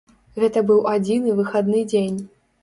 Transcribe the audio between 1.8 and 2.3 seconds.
дзень.